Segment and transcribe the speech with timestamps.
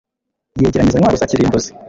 [0.61, 1.71] Yegeranya izo ntwaro za kirimbuzi